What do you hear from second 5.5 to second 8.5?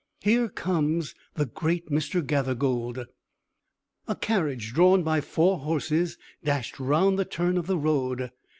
horses, dashed round the turn of the road.